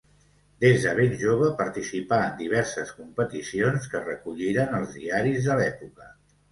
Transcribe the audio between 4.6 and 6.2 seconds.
els diaris de l'època.